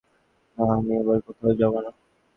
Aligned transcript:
না, 0.57 0.63
আমি 0.73 0.91
এবার 1.01 1.19
কোথাও 1.27 1.51
যাব 1.59 1.73
না। 1.85 1.91